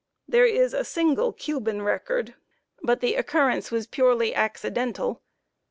There 0.27 0.47
is 0.47 0.73
a 0.73 0.83
single 0.83 1.31
Cuban 1.31 1.83
record, 1.83 2.33
but 2.81 3.01
the 3.01 3.13
occurrence 3.13 3.69
was 3.69 3.85
purely 3.85 4.33
accidental. 4.33 5.21